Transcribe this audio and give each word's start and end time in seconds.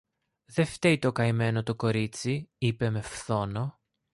Δε 0.45 0.63
φταίει 0.63 0.99
το 0.99 1.11
καημένο 1.11 1.63
το 1.63 1.75
κορίτσι, 1.75 2.49
είπε 2.57 2.89
με 2.89 3.01
φθόνο. 3.01 3.79